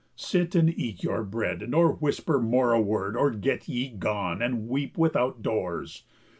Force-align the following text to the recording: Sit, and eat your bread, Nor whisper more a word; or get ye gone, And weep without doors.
Sit, 0.15 0.55
and 0.55 0.67
eat 0.71 1.03
your 1.03 1.21
bread, 1.23 1.69
Nor 1.69 1.91
whisper 1.93 2.39
more 2.41 2.73
a 2.73 2.81
word; 2.81 3.15
or 3.15 3.29
get 3.29 3.69
ye 3.69 3.87
gone, 3.87 4.41
And 4.41 4.67
weep 4.67 4.97
without 4.97 5.43
doors. 5.43 6.05